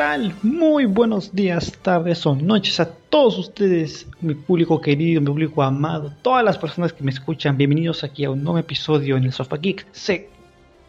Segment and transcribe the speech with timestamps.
[0.00, 0.34] tal?
[0.42, 6.10] Muy buenos días, tardes o noches a todos ustedes, mi público querido, mi público amado,
[6.22, 7.58] todas las personas que me escuchan.
[7.58, 9.86] Bienvenidos aquí a un nuevo episodio en el Sofa Geek.
[9.92, 10.30] ¿Se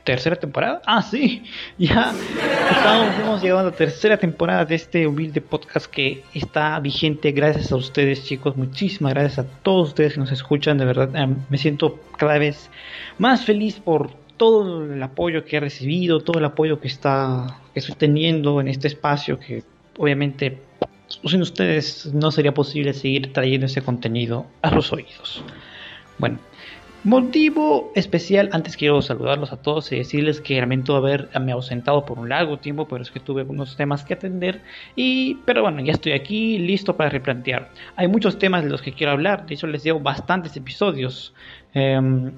[0.06, 0.82] tercera temporada?
[0.86, 1.44] Ah, sí,
[1.78, 2.14] ya
[2.70, 7.70] estamos, hemos llegado a la tercera temporada de este humilde podcast que está vigente gracias
[7.74, 8.56] a ustedes, chicos.
[8.56, 10.78] Muchísimas gracias a todos ustedes que nos escuchan.
[10.78, 12.70] De verdad, eh, me siento cada vez
[13.18, 17.80] más feliz por todo el apoyo que he recibido, todo el apoyo que está que
[17.80, 19.64] estoy teniendo en este espacio que
[19.98, 20.60] obviamente
[21.26, 25.44] sin ustedes no sería posible seguir trayendo ese contenido a los oídos.
[26.18, 26.40] Bueno,
[27.04, 32.30] motivo especial, antes quiero saludarlos a todos y decirles que lamento haberme ausentado por un
[32.30, 34.62] largo tiempo, pero es que tuve unos temas que atender
[34.96, 37.72] y pero bueno, ya estoy aquí listo para replantear.
[37.96, 41.34] Hay muchos temas de los que quiero hablar, de hecho les llevo bastantes episodios.
[41.74, 42.32] Em,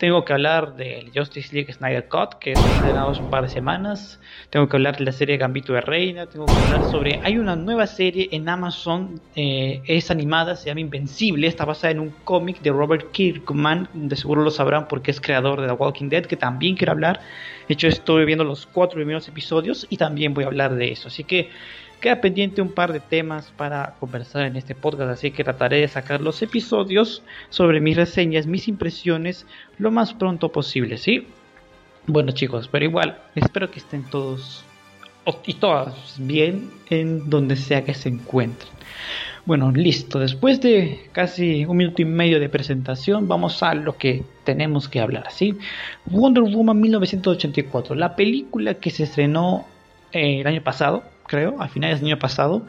[0.00, 3.50] tengo que hablar del Justice League Snyder Cut, que se estrenado hace un par de
[3.50, 4.18] semanas.
[4.48, 6.24] Tengo que hablar de la serie Gambito de Reina.
[6.24, 7.20] Tengo que hablar sobre.
[7.22, 11.46] Hay una nueva serie en Amazon, eh, es animada, se llama Invencible.
[11.46, 13.90] Está basada en un cómic de Robert Kirkman.
[13.92, 17.20] De seguro lo sabrán porque es creador de The Walking Dead, que también quiero hablar.
[17.68, 21.08] De hecho, estoy viendo los cuatro primeros episodios y también voy a hablar de eso.
[21.08, 21.50] Así que
[22.00, 25.88] Queda pendiente un par de temas para conversar en este podcast, así que trataré de
[25.88, 29.46] sacar los episodios sobre mis reseñas, mis impresiones,
[29.78, 31.26] lo más pronto posible, ¿sí?
[32.06, 34.64] Bueno chicos, pero igual, espero que estén todos
[35.46, 38.70] y todas bien en donde sea que se encuentren.
[39.46, 40.18] Bueno, listo.
[40.18, 45.00] Después de casi un minuto y medio de presentación, vamos a lo que tenemos que
[45.00, 45.56] hablar, ¿sí?
[46.06, 49.66] Wonder Woman 1984, la película que se estrenó
[50.12, 52.66] eh, el año pasado, creo, a finales del año pasado,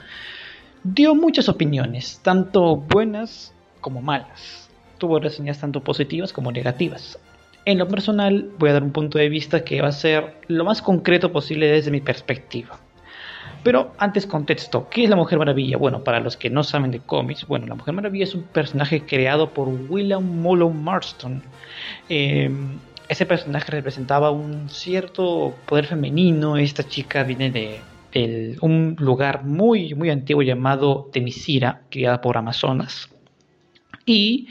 [0.84, 4.70] dio muchas opiniones, tanto buenas como malas.
[5.00, 7.18] Tuvo reseñas tanto positivas como negativas.
[7.66, 10.63] En lo personal voy a dar un punto de vista que va a ser lo
[10.63, 12.80] más concreto posible desde mi perspectiva.
[13.63, 15.78] Pero antes contexto, ¿qué es la Mujer Maravilla?
[15.78, 19.06] Bueno, para los que no saben de cómics, bueno, la Mujer Maravilla es un personaje
[19.06, 21.41] creado por William Mullow Marston.
[22.09, 22.78] Em,
[23.09, 26.58] ese personaje representaba un cierto poder femenino.
[26.58, 27.81] Esta chica viene de
[28.61, 33.09] un lugar muy, muy antiguo llamado Temisira, criada por Amazonas.
[34.05, 34.47] Y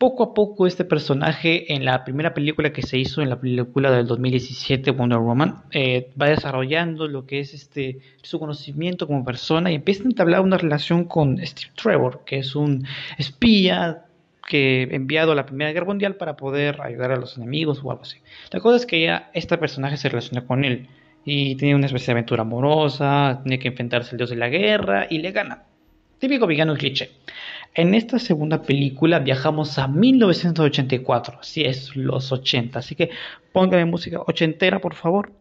[0.00, 3.90] poco a poco este personaje en la primera película que se hizo, en la película
[3.90, 9.70] del 2017, Wonder Woman, eh, va desarrollando lo que es este, su conocimiento como persona
[9.70, 12.86] y empieza a entablar una relación con Steve Trevor, que es un
[13.18, 14.06] espía
[14.48, 18.02] que enviado a la Primera Guerra Mundial para poder ayudar a los enemigos o algo
[18.02, 18.16] así.
[18.52, 20.88] La cosa es que ya este personaje se relaciona con él
[21.24, 25.06] y tiene una especie de aventura amorosa, tiene que enfrentarse al dios de la guerra
[25.08, 25.64] y le gana.
[26.18, 27.10] Típico villano cliché.
[27.74, 33.10] En esta segunda película viajamos a 1984, si es los 80, así que
[33.52, 35.32] póngame música ochentera por favor.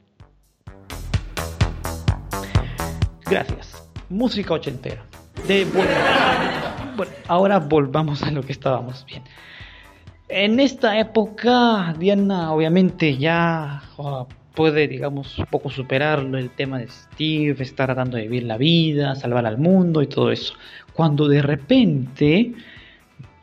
[3.25, 3.89] Gracias.
[4.09, 5.03] Música ochentera.
[5.47, 9.23] De bueno, ahora volvamos a lo que estábamos bien.
[10.27, 16.87] En esta época, Diana obviamente ya oh, puede, digamos, un poco superarlo el tema de
[16.87, 20.53] Steve, estar tratando de vivir la vida, salvar al mundo y todo eso.
[20.93, 22.53] Cuando de repente,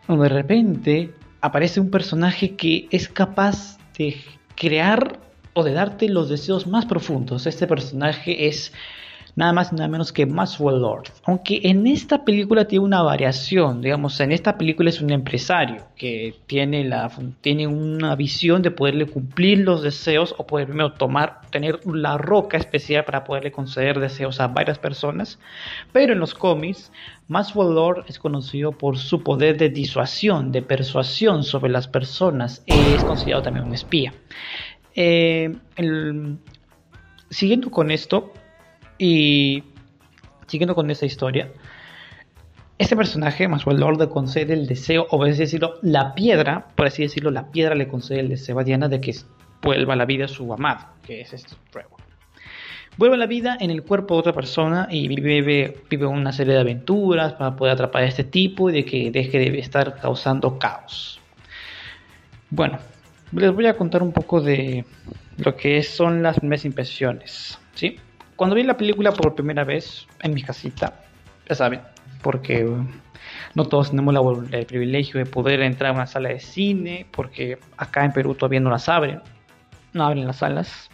[0.06, 4.16] cuando de repente aparece un personaje que es capaz de
[4.54, 5.20] crear
[5.52, 7.46] o de darte los deseos más profundos.
[7.46, 8.72] Este personaje es
[9.36, 11.10] nada más y nada menos que Maxwell Lord.
[11.24, 16.34] Aunque en esta película tiene una variación, digamos, en esta película es un empresario que
[16.46, 17.10] tiene, la,
[17.42, 22.56] tiene una visión de poderle cumplir los deseos o poder primero tomar, tener la roca
[22.56, 25.38] especial para poderle conceder deseos a varias personas.
[25.92, 26.90] Pero en los cómics,
[27.28, 32.62] Maxwell Lord es conocido por su poder de disuasión, de persuasión sobre las personas.
[32.66, 34.14] Es considerado también un espía.
[34.94, 35.54] Eh,
[37.28, 38.32] siguiendo con esto,
[38.98, 39.64] y
[40.46, 41.50] siguiendo con esa historia,
[42.78, 46.86] este personaje, Maxwell Lord, le concede el deseo, o por así decirlo, la piedra, por
[46.86, 49.14] así decirlo, la piedra le concede el deseo a Diana de que
[49.62, 52.00] vuelva a la vida su amado, que es este Trevor.
[52.98, 56.54] Vuelve a la vida en el cuerpo de otra persona y vive, vive una serie
[56.54, 60.58] de aventuras para poder atrapar a este tipo y de que deje de estar causando
[60.58, 61.20] caos.
[62.48, 62.78] Bueno,
[63.32, 64.84] les voy a contar un poco de
[65.38, 67.58] lo que son las primeras impresiones.
[67.74, 67.98] ¿sí?
[68.36, 71.00] Cuando vi la película por primera vez en mi casita,
[71.48, 71.80] ya saben,
[72.22, 72.70] porque
[73.54, 74.14] no todos tenemos
[74.52, 78.60] el privilegio de poder entrar a una sala de cine, porque acá en Perú todavía
[78.60, 79.22] no las abren,
[79.94, 80.90] no abren las salas,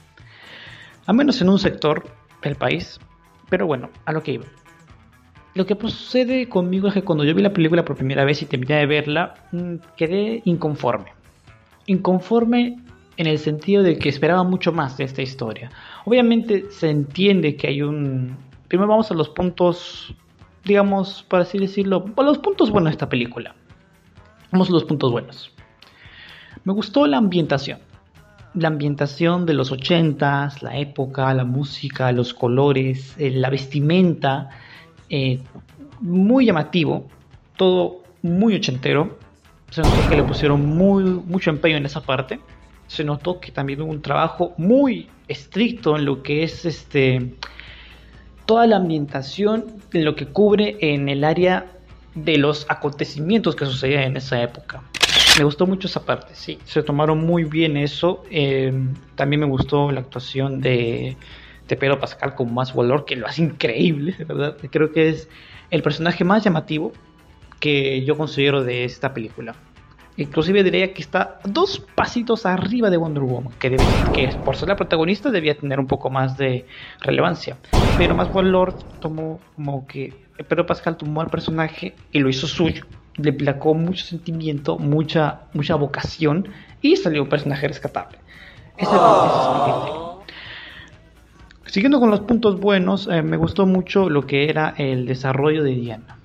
[1.06, 2.04] a menos en un sector
[2.42, 3.00] del país,
[3.50, 4.44] pero bueno, a lo que iba.
[5.54, 8.46] Lo que sucede conmigo es que cuando yo vi la película por primera vez y
[8.46, 11.12] terminé de verla, mm, quedé inconforme.
[11.86, 12.78] Inconforme
[13.16, 15.70] en el sentido de que esperaba mucho más de esta historia
[16.04, 18.36] Obviamente se entiende que hay un...
[18.68, 20.14] Primero vamos a los puntos,
[20.64, 23.54] digamos, para así decirlo, a los puntos buenos de esta película.
[24.50, 25.52] Vamos a los puntos buenos.
[26.64, 27.78] Me gustó la ambientación.
[28.54, 34.50] La ambientación de los ochentas, la época, la música, los colores, eh, la vestimenta,
[35.08, 35.40] eh,
[36.00, 37.08] muy llamativo,
[37.56, 39.18] todo muy ochentero.
[39.70, 42.40] Se notó que le pusieron muy, mucho empeño en esa parte.
[42.92, 47.32] Se notó que también hubo un trabajo muy estricto en lo que es este
[48.44, 51.72] toda la ambientación, en lo que cubre en el área
[52.14, 54.82] de los acontecimientos que sucedían en esa época.
[55.38, 58.24] Me gustó mucho esa parte, sí, se tomaron muy bien eso.
[58.30, 61.16] Em, también me gustó la actuación de,
[61.66, 64.58] Pedro Pascal con más valor, que lo hace increíble, verdad.
[64.70, 65.30] Creo que es
[65.70, 66.92] el personaje más llamativo
[67.58, 69.54] que yo considero de esta película.
[70.16, 73.76] Inclusive diría que está dos pasitos arriba de Wonder Woman, que,
[74.44, 76.66] por ser la protagonista debía tener un poco más de
[77.00, 77.56] relevancia.
[77.96, 80.12] Pero más valor tomó como que
[80.48, 82.84] Pedro Pascal tomó al personaje y lo hizo suyo.
[83.16, 86.48] Le placó mucho sentimiento, mucha, mucha vocación
[86.82, 88.18] y salió un personaje rescatable.
[88.76, 88.96] Ese,
[91.66, 95.74] Siguiendo con los puntos buenos, eh, me gustó mucho lo que era el desarrollo de
[95.74, 96.18] Diana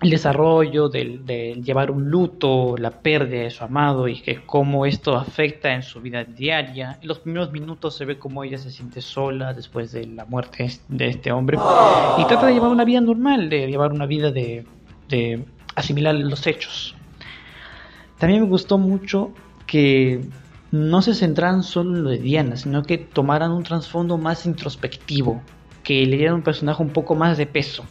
[0.00, 5.16] el desarrollo de, llevar un luto, la pérdida de su amado y que cómo esto
[5.16, 6.98] afecta en su vida diaria.
[7.00, 10.70] En los primeros minutos se ve cómo ella se siente sola después de la muerte
[10.88, 11.58] de este hombre
[12.18, 14.66] y trata de llevar una vida normal, de llevar una vida de,
[15.08, 15.44] de
[15.74, 16.94] asimilar los hechos.
[18.18, 19.30] También me gustó mucho
[19.66, 20.24] que
[20.70, 25.40] no se centraran solo en lo de Diana, sino que tomaran un trasfondo más introspectivo,
[25.82, 27.84] que le dieran un personaje un poco más de peso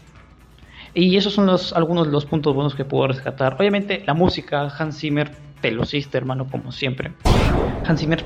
[0.94, 3.56] y esos son los, algunos de los puntos buenos que puedo rescatar.
[3.60, 5.31] Obviamente la música, Hans Zimmer,
[5.62, 7.13] te lo hiciste hermano, como siempre.
[7.86, 8.24] Hans Zimmer,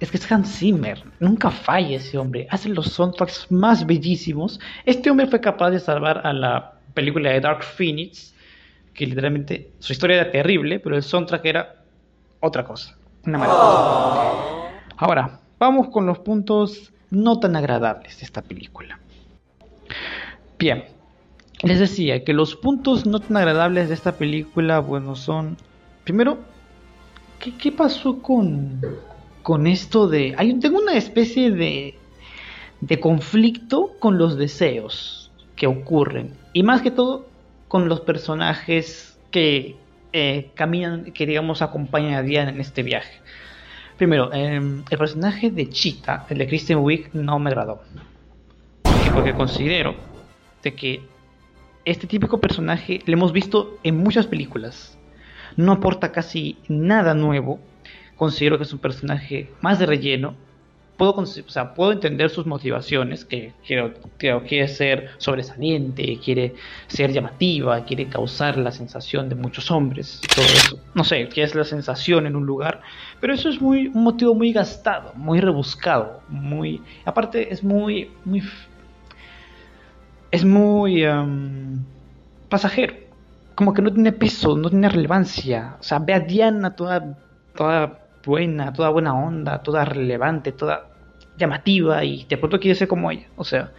[0.00, 4.60] es que es Hans Zimmer, nunca falla ese hombre, hace los soundtracks más bellísimos.
[4.84, 8.34] Este hombre fue capaz de salvar a la película de Dark Phoenix,
[8.92, 11.84] que literalmente su historia era terrible, pero el soundtrack era
[12.40, 14.70] otra cosa, una maravilla.
[14.96, 19.00] Ahora, vamos con los puntos no tan agradables de esta película.
[20.58, 20.84] Bien,
[21.64, 25.56] les decía que los puntos no tan agradables de esta película, bueno, son...
[26.04, 26.38] Primero,
[27.38, 28.80] ¿qué, pasó con,
[29.42, 30.34] con esto de...
[30.36, 31.94] Hay, tengo una especie de,
[32.80, 36.34] de conflicto con los deseos que ocurren.
[36.52, 37.26] Y más que todo,
[37.68, 39.76] con los personajes que
[40.12, 43.20] eh, caminan, que digamos acompañan a Diana en este viaje.
[43.96, 47.82] Primero, em, el personaje de Cheetah, el de Kristen Wiig, no me agradó.
[49.14, 49.94] porque considero
[50.62, 51.13] de que
[51.84, 54.98] este típico personaje lo hemos visto en muchas películas.
[55.56, 57.60] No aporta casi nada nuevo.
[58.16, 60.34] Considero que es un personaje más de relleno.
[60.96, 66.54] Puedo, entender sus motivaciones, que quiere ser sobresaliente, quiere
[66.86, 70.78] ser llamativa, quiere causar la sensación de muchos hombres, todo eso.
[70.94, 72.80] No sé, que es la sensación en un lugar,
[73.20, 76.80] pero eso es muy, un motivo muy gastado, muy rebuscado, muy...
[77.04, 78.44] Aparte es muy, muy
[80.34, 81.84] es muy em,
[82.48, 82.94] pasajero.
[83.54, 85.76] Como que no tiene peso, no tiene relevancia.
[85.78, 87.16] O sea, ve a Diana toda,
[87.54, 90.88] toda buena, toda buena onda, toda relevante, toda
[91.38, 93.28] llamativa y de pronto quiere ser como ella.
[93.36, 93.70] O sea,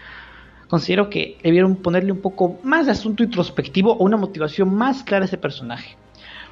[0.70, 5.26] considero que debieron ponerle un poco más de asunto introspectivo o una motivación más clara
[5.26, 5.98] a ese personaje.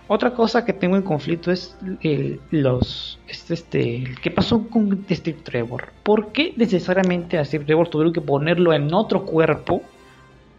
[0.09, 5.39] Otra cosa que tengo en conflicto es el, los, este, este, ¿qué pasó con Steve
[5.43, 5.93] Trevor?
[6.03, 9.81] ¿Por qué necesariamente a Steve Trevor tuvieron que ponerlo en otro cuerpo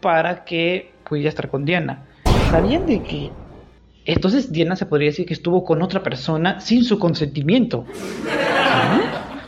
[0.05, 2.05] para que pudiera estar con Diana.
[2.51, 3.31] ¿Sabían de que
[4.05, 7.85] entonces Diana se podría decir que estuvo con otra persona sin su consentimiento?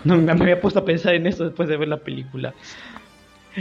[0.03, 2.55] No me había puesto a pensar en eso después de ver la película.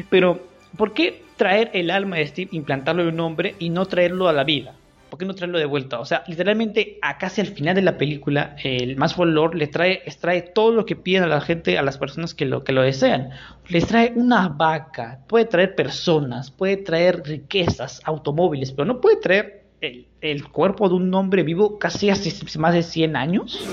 [0.08, 0.40] Pero,
[0.78, 4.32] ¿por qué traer el alma de Steve, implantarlo en un hombre y no traerlo a
[4.32, 4.75] la vida?
[5.16, 5.98] ¿Por qué no traerlo de vuelta?
[5.98, 10.02] O sea, literalmente a casi al final de la película, el Más Lord le trae,
[10.04, 12.82] extrae todo lo que piden a la gente, a las personas que lo, que lo
[12.82, 13.30] desean.
[13.68, 19.64] Les trae una vaca, puede traer personas, puede traer riquezas, automóviles, pero no puede traer
[19.80, 23.66] el, el cuerpo de un hombre vivo casi hace más de 100 años.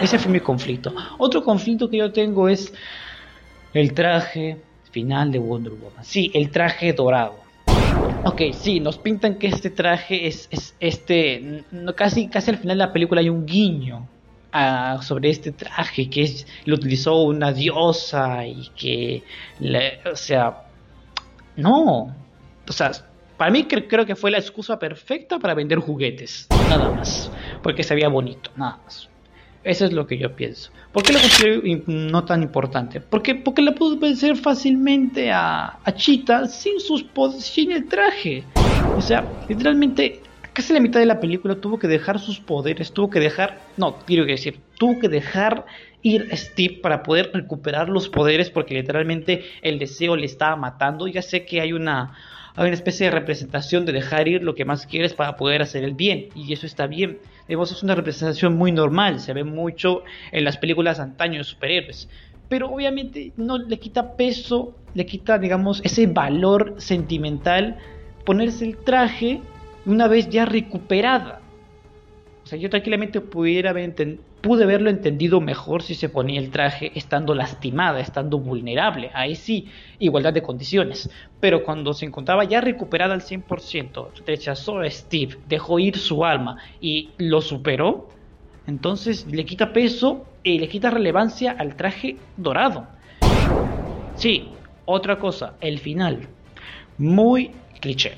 [0.00, 0.94] Ese fue mi conflicto.
[1.18, 2.72] Otro conflicto que yo tengo es
[3.74, 4.56] el traje
[4.92, 6.02] final de Wonder Woman.
[6.06, 7.47] Sí, el traje dorado
[8.24, 10.48] Ok, sí, nos pintan que este traje es,
[10.80, 14.08] este, no, casi, casi al final de la película hay un guiño
[15.02, 19.22] sobre este traje que lo utilizó una diosa y que,
[20.10, 20.64] o sea,
[21.56, 22.16] no,
[22.68, 22.90] o sea,
[23.36, 27.94] para mí creo que fue la excusa perfecta para vender juguetes, nada más, porque se
[27.94, 29.08] veía bonito, nada más.
[29.68, 30.70] Eso es lo que yo pienso.
[30.92, 33.02] ¿Por qué lo considero no tan importante?
[33.02, 37.04] Porque, porque le puedo vencer fácilmente a, a Cheetah sin, sus
[37.38, 38.44] sin el traje.
[38.96, 40.22] O sea, literalmente
[40.54, 43.98] casi la mitad de la película tuvo que dejar sus poderes, tuvo que dejar, no,
[44.06, 45.66] quiero decir, tuvo que dejar
[46.00, 51.08] ir a Steve para poder recuperar los poderes porque literalmente el deseo le estaba matando.
[51.08, 52.14] Ya sé que hay una,
[52.56, 55.84] hay una especie de representación de dejar ir lo que más quieres para poder hacer
[55.84, 57.18] el bien y eso está bien.
[57.48, 60.02] Es una representación muy normal, se ve mucho
[60.32, 62.08] en las películas antaño de superhéroes.
[62.48, 67.78] Pero obviamente no le quita peso, le quita, digamos, ese valor sentimental
[68.26, 69.40] ponerse el traje
[69.86, 71.40] una vez ya recuperada.
[72.48, 73.74] Sea, yo tranquilamente pudiera
[74.40, 79.10] pude haberlo entendido mejor si se ponía el traje estando lastimada, estando vulnerable.
[79.12, 81.10] Ahí sí, igualdad de condiciones.
[81.40, 86.56] Pero cuando se encontraba ya recuperada al 100%, rechazó a Steve, dejó ir su alma
[86.80, 88.08] y lo superó,
[88.66, 92.86] entonces le quita peso y le quita relevancia al traje dorado.
[94.14, 94.48] Sí,
[94.86, 96.26] otra cosa, el final.
[96.96, 98.12] Muy cliché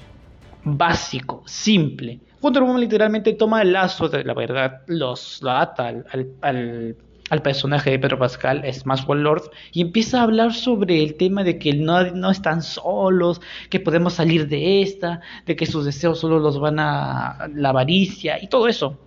[0.65, 2.21] básico, simple.
[2.41, 6.07] Wonder Woman literalmente toma el lazo de la verdad, los, lo ata al,
[6.41, 11.59] al, personaje de Pedro Pascal, más Lord, y empieza a hablar sobre el tema de
[11.59, 16.39] que no, no están solos, que podemos salir de esta, de que sus deseos solo
[16.39, 18.99] los van a la avaricia y todo eso.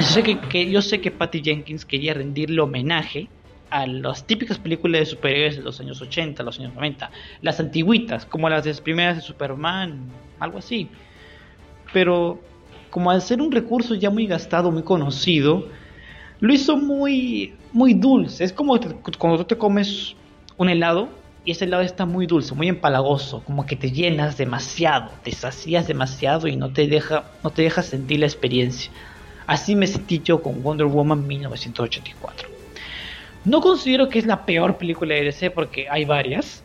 [0.00, 3.28] Yo sé que, que, yo sé que Patty Jenkins quería rendirle homenaje
[3.70, 8.26] a las típicas películas de superhéroes de los años 80, los años 90, las antiguitas,
[8.26, 10.90] como las de primeras de Superman, algo así.
[11.92, 12.40] Pero
[12.90, 15.68] como al ser un recurso ya muy gastado, muy conocido,
[16.40, 18.44] lo hizo muy, muy dulce.
[18.44, 18.78] Es como
[19.18, 20.14] cuando tú te comes
[20.56, 21.08] un helado
[21.44, 25.88] y ese helado está muy dulce, muy empalagoso, como que te llenas demasiado, te sacías
[25.88, 28.90] demasiado y no te deja, no te sentir la experiencia.
[29.46, 32.48] Así me sentí yo con Wonder Woman 1984.
[33.44, 36.62] No considero que es la peor película de DC porque hay varias,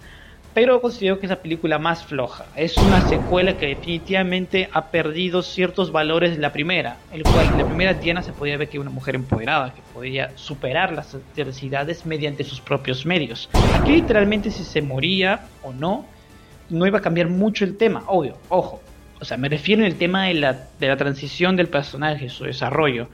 [0.58, 2.48] pero considero que es la película más floja.
[2.56, 7.60] Es una secuela que definitivamente ha perdido ciertos valores de la primera, el cual en
[7.60, 12.08] la primera Diana se podía ver que una mujer empoderada, que podía superar las adversidades
[12.08, 13.52] mediante sus propios medios.
[13.80, 16.06] Aquí literalmente si se moría o no,
[16.72, 18.82] no iba a cambiar mucho el tema, obvio, ojo.
[19.20, 22.44] O sea, me refiero en el tema de la, de la transición del personaje, su
[22.44, 23.08] desarrollo.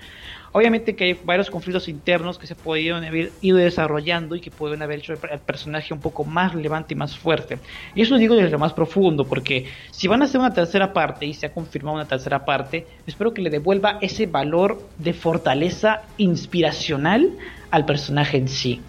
[0.55, 4.83] Obviamente que hay varios conflictos internos que se podrían haber ido desarrollando y que pueden
[4.83, 7.57] haber hecho el personaje un poco más relevante y más fuerte.
[7.95, 10.93] Y eso lo digo desde lo más profundo, porque si van a hacer una tercera
[10.93, 15.13] parte y se ha confirmado una tercera parte, espero que le devuelva ese valor de
[15.13, 17.31] fortaleza inspiracional
[17.71, 18.79] al personaje en sí.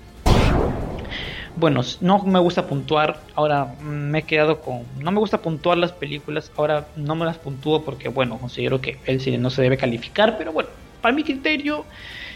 [1.57, 4.83] Bueno, no me gusta puntuar, ahora me he quedado con...
[4.99, 8.99] No me gusta puntuar las películas, ahora no me las puntúo porque, bueno, considero que
[9.07, 10.71] el cine no se debe calificar, pero bueno,
[11.01, 11.85] para mi criterio,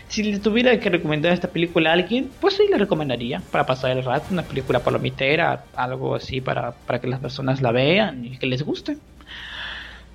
[0.09, 3.91] si le tuviera que recomendar esta película a alguien, pues sí le recomendaría para pasar
[3.91, 8.39] el rato, una película palomitera, algo así para, para que las personas la vean y
[8.39, 8.99] que les guste.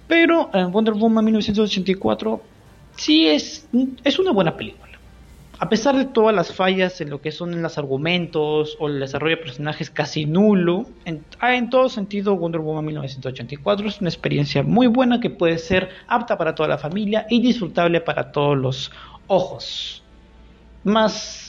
[0.07, 2.41] Pero eh, Wonder Woman 1984
[2.95, 3.67] sí es,
[4.03, 4.92] es una buena película.
[5.63, 9.37] A pesar de todas las fallas en lo que son los argumentos o el desarrollo
[9.37, 14.87] de personajes casi nulo, en, en, todo sentido Wonder Woman 1984 es una experiencia muy
[14.87, 18.91] buena que puede ser apta para toda la familia y disfrutable para todos los
[19.27, 20.03] ojos.
[20.83, 21.42] Más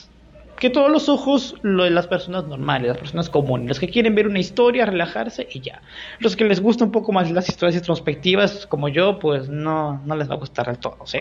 [0.59, 4.15] que todos los ojos lo de las personas normales, las personas comunes, los que quieren
[4.15, 5.81] ver una historia, relajarse y ya.
[6.19, 10.15] Los que les gusta un poco más las historias introspectivas, como yo, pues no, no
[10.15, 11.19] les va a gustar del todo, ¿sí?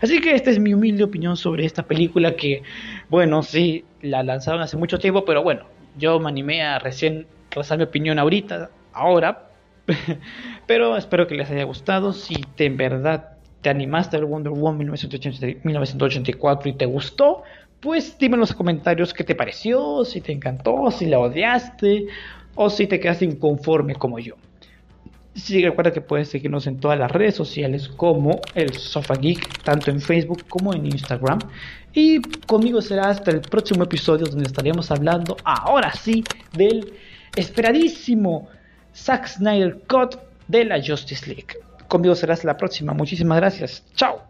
[0.00, 2.62] Así que esta es mi humilde opinión sobre esta película que,
[3.08, 5.66] bueno, sí, la lanzaron hace mucho tiempo, pero bueno,
[5.98, 9.50] yo me animé a recién trazar mi opinión ahorita, ahora,
[10.66, 12.12] pero espero que les haya gustado.
[12.12, 17.42] Si en verdad te animaste a ver Wonder Woman 1984 y te gustó,
[17.82, 22.06] pues dime en los comentarios qué te pareció, si te encantó, si la odiaste
[22.54, 24.36] o si te quedaste inconforme como yo.
[25.34, 29.90] Sí, recuerda que puedes seguirnos en todas las redes sociales como el Sofa Geek, tanto
[29.90, 31.40] en Facebook como en Instagram.
[31.92, 36.22] Y conmigo será hasta el próximo episodio donde estaremos hablando ahora sí
[36.52, 36.92] del
[37.34, 38.48] esperadísimo
[38.94, 41.56] Zack Snyder Cut de la Justice League.
[41.88, 42.92] Conmigo será hasta la próxima.
[42.92, 43.84] Muchísimas gracias.
[43.96, 44.22] Chao.